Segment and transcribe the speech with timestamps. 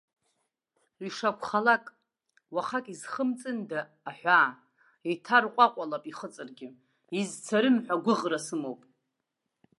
[1.07, 1.85] Ишакәхалак,
[2.53, 4.49] уахак изхымҵындаз аҳәаа,
[5.11, 6.69] иҭарҟәаҟәалап ихыҵыргьы,
[7.19, 8.81] изцарым ҳәа агәыӷра сымоуп.